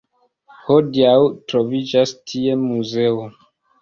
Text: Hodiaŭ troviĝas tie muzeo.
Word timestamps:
Hodiaŭ 0.69 1.11
troviĝas 1.53 2.15
tie 2.33 2.57
muzeo. 2.67 3.29